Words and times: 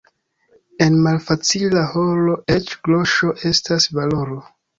En 0.85 0.95
malfacila 1.07 1.83
horo 1.91 2.33
eĉ 2.55 2.73
groŝo 2.89 3.31
estas 3.53 3.89
valoro. 4.01 4.41